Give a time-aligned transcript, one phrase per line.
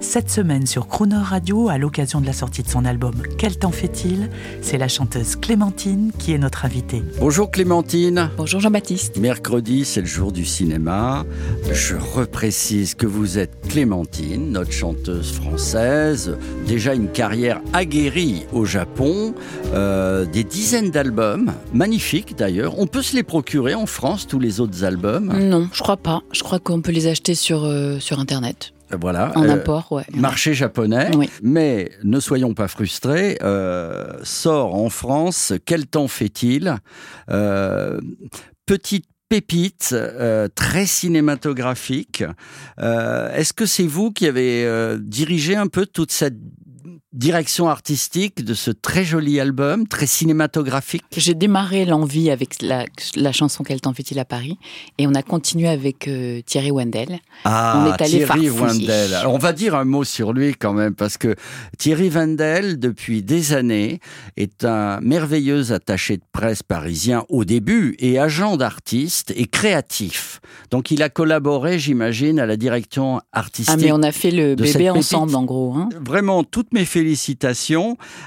[0.00, 3.72] Cette semaine sur Croner Radio, à l'occasion de la sortie de son album Quel temps
[3.72, 7.02] fait-il C'est la chanteuse Clémentine qui est notre invitée.
[7.18, 8.30] Bonjour Clémentine.
[8.36, 9.16] Bonjour Jean-Baptiste.
[9.16, 11.24] Mercredi, c'est le jour du cinéma.
[11.72, 16.36] Je reprécise que vous êtes Clémentine, notre chanteuse française,
[16.66, 19.34] déjà une carrière aguerrie au Japon,
[19.72, 22.78] euh, des dizaines d'albums, magnifiques d'ailleurs.
[22.78, 25.32] On peut se les procurer en France, tous les autres albums?
[25.38, 26.22] Non, je crois pas.
[26.32, 28.72] Je crois qu'on peut les acheter sur, euh, sur Internet.
[29.00, 29.32] Voilà.
[29.36, 30.04] En Euh, import, ouais.
[30.14, 31.28] Marché japonais, Oui.
[31.42, 33.38] mais ne soyons pas frustrés.
[33.42, 35.52] euh, sort en France.
[35.64, 36.76] Quel temps fait-il?
[37.30, 38.00] Euh,
[38.66, 42.24] Petite pépite euh, très cinématographique.
[42.80, 46.36] Euh, Est-ce que c'est vous qui avez euh, dirigé un peu toute cette
[47.16, 52.84] direction artistique de ce très joli album, très cinématographique J'ai démarré l'envie avec la,
[53.16, 54.58] la chanson Quel temps fait-il à Paris
[54.98, 57.18] et on a continué avec euh, Thierry Wendell.
[57.44, 58.90] Ah, On est allé Thierry farfouiller.
[59.14, 61.34] Alors, on va dire un mot sur lui quand même, parce que
[61.78, 64.00] Thierry Wendell, depuis des années,
[64.36, 70.40] est un merveilleux attaché de presse parisien au début et agent d'artiste et créatif.
[70.70, 73.74] Donc, il a collaboré, j'imagine, à la direction artistique.
[73.78, 75.74] Ah mais on a fait le bébé ensemble en gros.
[75.74, 75.88] Hein.
[76.04, 77.05] Vraiment, toutes mes félicitations.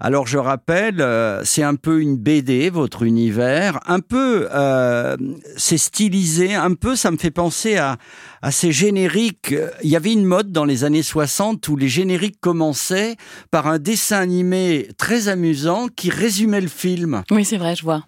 [0.00, 3.80] Alors, je rappelle, euh, c'est un peu une BD, votre univers.
[3.86, 5.16] Un peu, euh,
[5.56, 6.54] c'est stylisé.
[6.54, 7.98] Un peu, ça me fait penser à,
[8.40, 9.54] à ces génériques.
[9.82, 13.16] Il y avait une mode dans les années 60 où les génériques commençaient
[13.50, 17.22] par un dessin animé très amusant qui résumait le film.
[17.30, 18.04] Oui c'est vrai, je vois.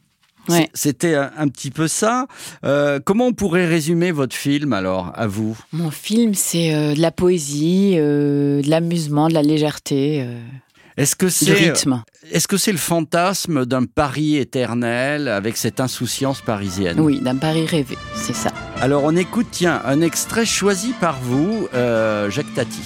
[0.48, 0.69] Ouais.
[0.75, 2.27] C'était un, un petit peu ça.
[2.65, 5.56] Euh, comment on pourrait résumer votre film alors, à vous?
[5.72, 10.27] Mon film c'est euh, de la poésie, euh, de l'amusement, de la légèreté,
[10.97, 12.03] Est-ce que c'est rythme.
[12.31, 17.00] Est-ce que c'est le fantasme d'un Paris éternel avec cette insouciance parisienne?
[17.00, 18.50] Oui, d'un Paris rêvé, c'est ça.
[18.81, 22.83] Alors on écoute, tiens, un extrait choisi par vous, Jacques Tati.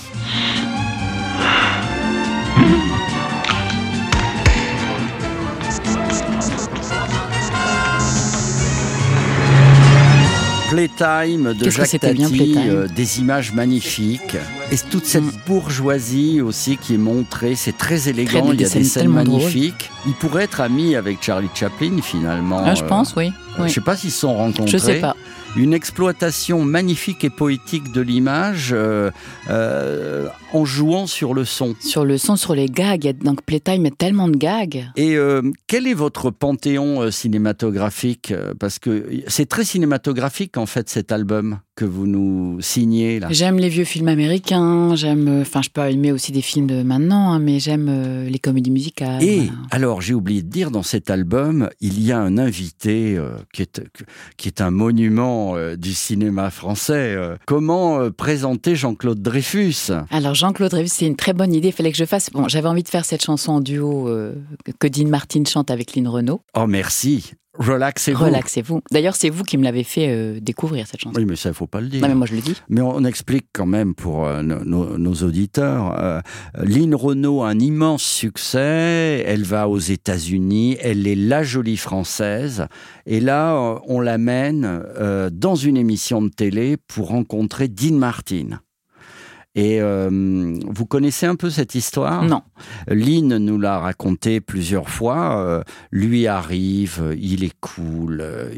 [10.99, 14.37] Playtime de Jacques c'était bien, Tati, Playtime euh, des images magnifiques.
[14.71, 15.33] Et toute cette Mm.
[15.47, 19.91] bourgeoisie aussi qui est montrée, c'est très élégant, Très- il y a des scènes magnifiques.
[20.07, 22.63] Il pourrait être ami avec Charlie Chaplin finalement.
[22.65, 23.29] Ah, je euh, pense, oui.
[23.59, 23.69] euh, oui.
[23.69, 24.71] Je sais pas s'ils se sont rencontrés.
[24.71, 25.17] Je sais pas.
[25.57, 29.11] Une exploitation magnifique et poétique de l'image euh,
[29.51, 31.75] euh, en jouant sur le son.
[31.81, 34.87] Sur le son, sur les gags, donc Playtime, a tellement de gags.
[34.97, 41.13] Et euh, quel est votre panthéon cinématographique Parce que c'est très cinématographique en fait cet
[41.13, 43.29] album que vous nous signez là.
[43.31, 47.33] J'aime les vieux films américains, j'aime, enfin je peux aimer aussi des films de maintenant,
[47.33, 49.23] hein, mais j'aime les comédies musicales.
[49.23, 49.53] Et voilà.
[49.71, 53.19] alors j'ai oublié de dire dans cet album il y a un invité
[53.53, 53.81] qui est
[54.37, 57.15] qui est un monument euh, du cinéma français.
[57.16, 57.37] euh.
[57.47, 59.93] Comment euh, présenter Jean-Claude Dreyfus?
[60.10, 62.31] Alors Jean-Claude Révus, c'est une très bonne idée, il fallait que je fasse.
[62.31, 64.34] Bon, j'avais envie de faire cette chanson en duo euh,
[64.78, 66.43] que Dean Martin chante avec Lynn Renault.
[66.54, 67.32] Oh merci.
[67.59, 68.25] Relaxez-vous.
[68.25, 68.81] Relaxez-vous.
[68.91, 71.19] D'ailleurs, c'est vous qui me l'avez fait euh, découvrir cette chanson.
[71.19, 72.01] Oui, mais ça, il faut pas le dire.
[72.01, 72.55] Non, mais moi je le dis.
[72.69, 75.99] Mais on explique quand même pour euh, nos, nos- auditeurs.
[75.99, 76.21] Euh,
[76.63, 79.25] Lynn Renault a un immense succès.
[79.27, 80.77] Elle va aux États-Unis.
[80.81, 82.67] Elle est la jolie française.
[83.07, 84.65] Et là, euh, on l'amène
[84.97, 88.61] euh, dans une émission de télé pour rencontrer Dean Martin.
[89.59, 90.09] Et euh,
[90.69, 92.23] vous connaissez un peu cette histoire?
[92.23, 92.43] Non.
[92.87, 95.45] Lynn nous l'a raconté plusieurs fois.
[95.45, 98.51] euh, lui arrive, il est cool, euh,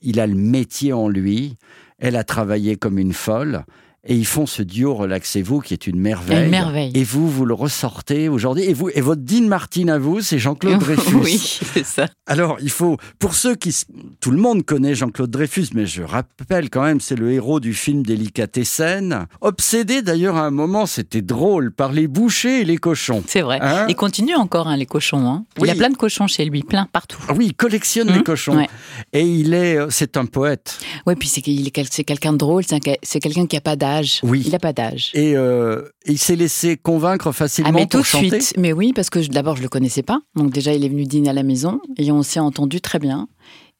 [0.00, 1.58] il a le métier en lui.
[1.98, 3.66] Elle a travaillé comme une folle.
[4.08, 6.44] Et ils font ce duo Relaxez-vous qui est une merveille.
[6.44, 6.92] Une merveille.
[6.94, 8.64] Et vous, vous le ressortez aujourd'hui.
[8.64, 11.14] Et vous, et votre Dean Martin à vous, c'est Jean-Claude Dreyfus.
[11.16, 11.38] oui,
[11.74, 12.06] c'est ça.
[12.26, 13.74] Alors, il faut, pour ceux qui,
[14.20, 17.74] tout le monde connaît Jean-Claude Dreyfus, mais je rappelle quand même, c'est le héros du
[17.74, 18.02] film
[18.50, 19.26] Délicatessen.
[19.40, 23.22] Obsédé d'ailleurs à un moment, c'était drôle, par les bouchers et les cochons.
[23.26, 23.58] C'est vrai.
[23.60, 25.26] Hein il continue encore, hein, les cochons.
[25.28, 25.44] Hein.
[25.58, 25.68] Oui.
[25.68, 27.18] Il a plein de cochons chez lui, plein partout.
[27.28, 28.56] Ah Oui, il collectionne les Mhm, cochons.
[28.56, 28.68] ouais.
[29.12, 30.78] Et il est, euh, c'est un poète.
[31.06, 31.42] Ouais, puis c'est
[31.90, 33.95] c'est quelqu'un de drôle, c'est un- c'est quelqu'un qui a pas d'âge.
[34.22, 34.42] Oui.
[34.46, 35.10] Il a pas d'âge.
[35.14, 38.40] Et euh, il s'est laissé convaincre facilement Ah mais pour tout de chanter?
[38.40, 41.04] suite, mais oui, parce que d'abord je le connaissais pas, donc déjà il est venu
[41.04, 43.28] dîner à la maison et on s'est entendu très bien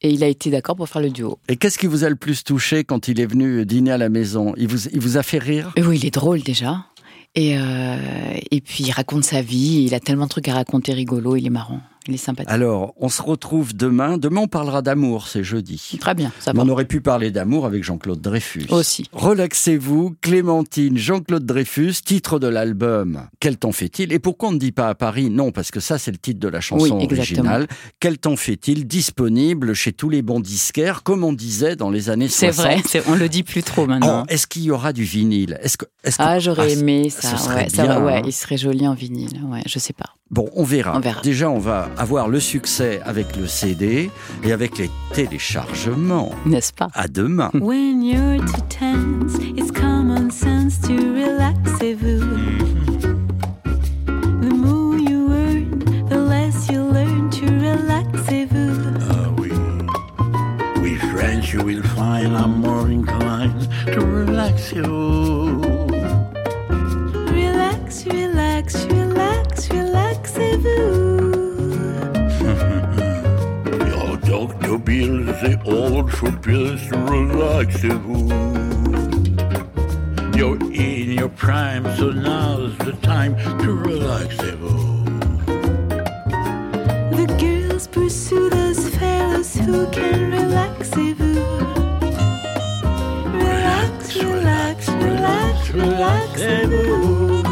[0.02, 1.38] et il a été d'accord pour faire le duo.
[1.48, 4.08] Et qu'est-ce qui vous a le plus touché quand il est venu dîner à la
[4.08, 4.52] maison?
[4.56, 5.72] Il vous, il vous a fait rire?
[5.76, 6.84] Et oui, il est drôle déjà.
[7.34, 7.96] Et, euh,
[8.50, 11.46] et puis il raconte sa vie, il a tellement de trucs à raconter rigolo, il
[11.46, 11.80] est marrant.
[12.08, 12.50] Il est sympathique.
[12.52, 14.18] Alors, on se retrouve demain.
[14.18, 15.96] Demain, on parlera d'amour, c'est jeudi.
[16.00, 16.62] Très bien, ça va.
[16.62, 18.66] on aurait pu parler d'amour avec Jean-Claude Dreyfus.
[18.70, 19.08] Aussi.
[19.12, 23.26] Relaxez-vous, Clémentine, Jean-Claude Dreyfus, titre de l'album.
[23.40, 24.12] Quel temps fait-il?
[24.12, 26.40] Et pourquoi on ne dit pas à Paris Non, parce que ça, c'est le titre
[26.40, 27.66] de la chanson Oui, originale.
[28.00, 28.86] Quel temps fait-il?
[28.86, 32.82] Disponible chez tous les bons disquaires, comme on disait dans les années 60.
[32.86, 34.24] C'est vrai, on le dit plus trop Oh, maintenant.
[34.28, 35.58] est-ce qu'il y aura du vinyle?
[35.62, 37.36] Est-ce que, est-ce que- Ah, j'aurais Ah, aimé ça.
[37.36, 38.22] serait ouais, ça bien, va, ouais, hein.
[38.26, 39.40] il serait joli en vinyle.
[39.48, 40.14] Ouais, je sais pas.
[40.30, 40.96] Bon, on verra.
[40.96, 41.20] On verra.
[41.20, 44.10] Déjà, on va avoir le succès avec le CD
[44.44, 46.30] et avec les téléchargements.
[46.44, 46.88] N'est-ce pas?
[46.94, 47.50] À demain.
[47.54, 52.20] When you're too tense, it's common sense to relaxez-vous.
[54.42, 55.78] The more you earn,
[56.08, 58.76] the less you learn to relaxez-vous.
[59.10, 59.50] Ah oui.
[60.82, 65.66] We French, you will find I'm more inclined to relax you.
[74.96, 77.98] Doctor bills, the old food pills to relax you.
[80.36, 84.56] You're in your prime, so now's the time to relax you.
[87.16, 91.34] The girls pursue those fellows who can relaxez-vous.
[93.32, 97.42] Relax, relax, relax, relaxez-vous.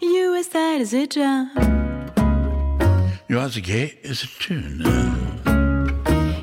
[0.00, 1.50] You as tight as a drum.
[3.28, 5.55] You're as gay as a tune.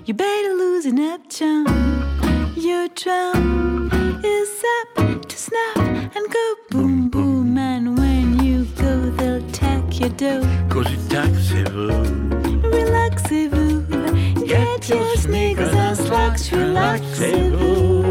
[0.06, 1.66] You better loosen up, chum.
[2.58, 3.90] Your drum
[4.22, 7.58] is up to snuff and go boom boom.
[7.58, 10.44] And when you go, they'll tack your dough.
[10.70, 11.66] Cause it taxes you.
[12.70, 14.46] Relaxez-vous.
[14.46, 16.50] Get your sneakers and slacks.
[16.50, 18.04] Relaxez-vous.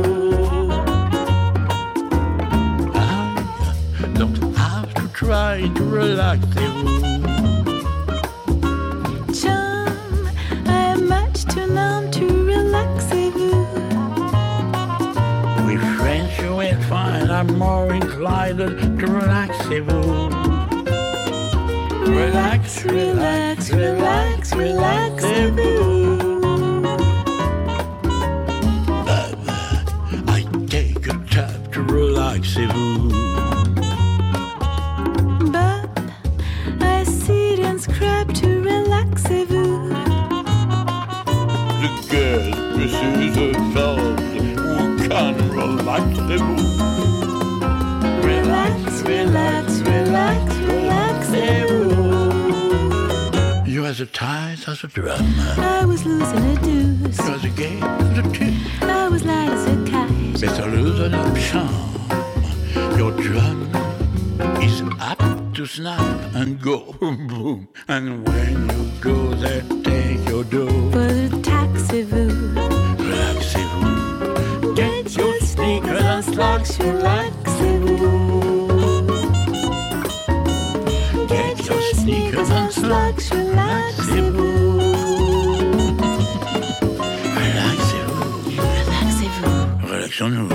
[2.94, 7.42] I don't have to try to relax you.
[17.43, 19.83] I'm more inclined to relax you.
[22.06, 26.21] Relax, relax, relax, relaxez-vous.
[30.29, 32.69] I take a tap to relax you.
[35.50, 35.91] But
[36.81, 39.89] I sit and scrap to relaxez-vous.
[41.83, 46.39] The girl pursues a fellow who can relax you.
[46.39, 47.31] Relax,
[54.02, 54.10] You're
[54.66, 55.25] as a drum.
[55.58, 57.20] I was losing a deuce.
[57.20, 58.56] As gay as a tune.
[58.81, 60.40] I was light as a kite.
[60.40, 61.69] Better lose an option.
[62.99, 63.70] Your drum
[64.60, 67.69] is apt to snap and go boom boom.
[67.87, 70.90] And when you go there, take your dough.
[70.90, 72.55] But taxez-vous.
[72.98, 74.75] Relaxez-vous.
[74.75, 76.76] Get your sneakers and slacks.
[76.78, 77.31] Relaxez-vous.
[82.93, 84.79] Relaxez-vous.
[87.39, 88.21] Relaxez-vous.
[88.87, 89.89] Relaxez-vous.
[89.91, 90.49] Relaxons-nous.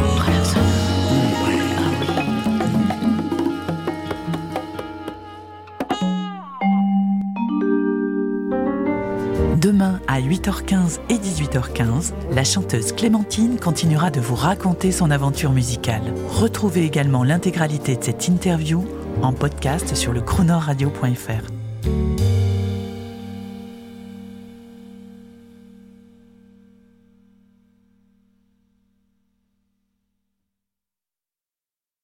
[9.60, 16.14] Demain à 8h15 et 18h15, la chanteuse Clémentine continuera de vous raconter son aventure musicale.
[16.30, 18.86] Retrouvez également l'intégralité de cette interview
[19.24, 21.57] en podcast sur le chronoradio.fr.
[21.88, 22.37] Thank you.